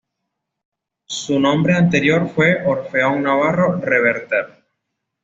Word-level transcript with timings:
Su 1.05 1.39
nombre 1.39 1.75
anterior 1.75 2.27
fue 2.33 2.65
Orfeón 2.65 3.21
Navarro 3.21 3.79
Reverter. 3.79 4.47